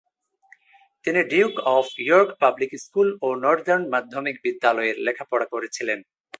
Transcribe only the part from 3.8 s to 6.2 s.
মাধ্যমিক বিদ্যালয়ের লেখাপড়া করেছিলেন।